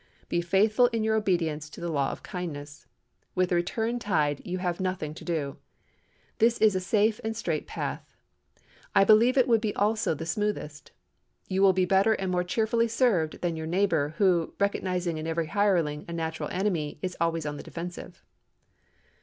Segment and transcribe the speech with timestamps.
[0.29, 2.87] Be faithful in your obedience to the law of kindness.
[3.35, 5.57] With the return tide you have nothing to do.
[6.39, 8.11] This is a safe and straight path.
[8.95, 10.91] I believe it to be also the smoothest.
[11.47, 15.45] You will be better and more cheerfully served than your neighbor, who, recognizing in every
[15.45, 18.23] hireling a natural enemy, is always on the defensive."